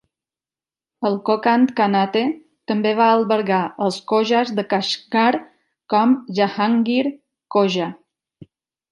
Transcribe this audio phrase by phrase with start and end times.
[1.07, 2.23] El Kokand Khanate
[2.71, 5.27] també va albergar els Khojas de Kashgar
[5.95, 7.03] com Jahangir
[7.57, 7.91] Khoja.